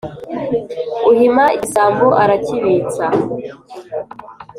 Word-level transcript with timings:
Uhima 1.09 1.43
igisambo 1.55 2.07
arakibitsa 2.23 3.05